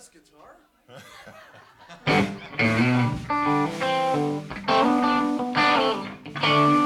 [0.00, 0.56] less guitar.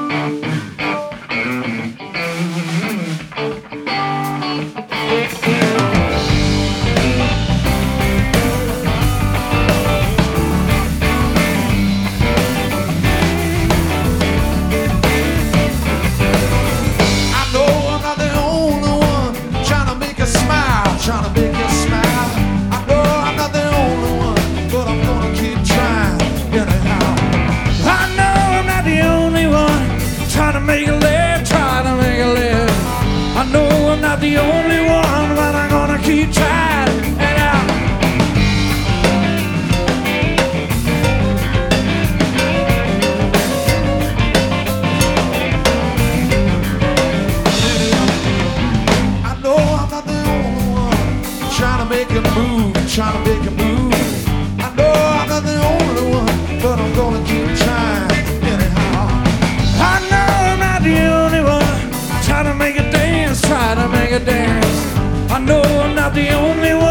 [34.24, 36.88] the only one, but I'm gonna keep trying.
[37.27, 37.56] And I,
[49.29, 51.01] I know I'm not the only one
[51.56, 53.93] trying to make a move, trying to make a move.
[54.59, 57.04] I know I'm not the only one, but I'm gonna
[64.15, 65.31] a dance.
[65.31, 66.84] I know I'm not the only one,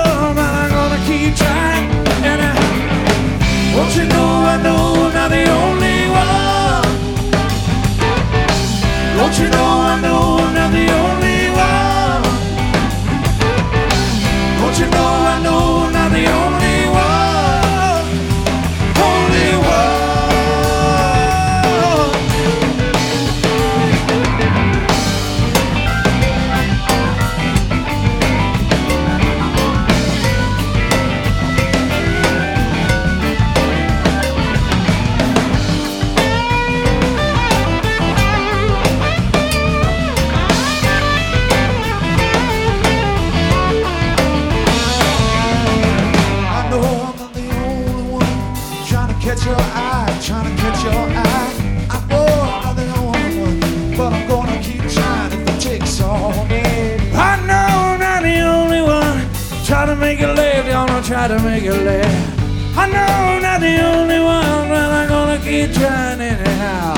[60.16, 62.78] make a live, gonna try to make a live.
[62.78, 66.94] I know I'm not the only one, but I'm gonna keep trying anyhow.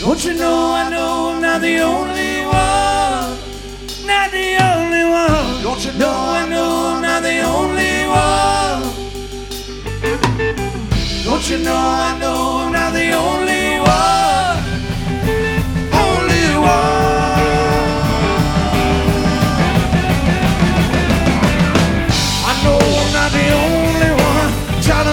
[0.00, 3.36] Don't you know I know I'm not the only one,
[4.06, 5.62] not the only one.
[5.62, 8.82] Don't you know I know I'm not the only one.
[11.24, 12.39] Don't you know I know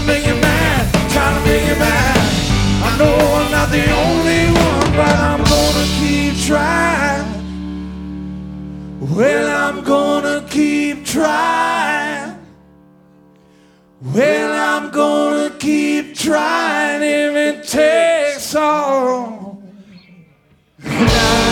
[0.07, 2.17] make you mad, to make you mad.
[2.87, 7.27] I know I'm not the only one, but I'm gonna keep trying.
[9.15, 12.39] Well, I'm gonna keep trying.
[14.01, 19.61] Well, I'm gonna keep trying if it takes all
[20.83, 21.47] night.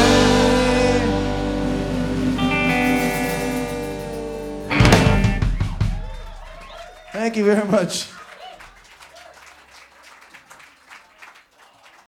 [7.12, 8.08] Thank you very much.